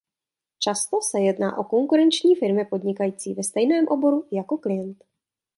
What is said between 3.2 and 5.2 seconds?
ve stejném oboru jako klient.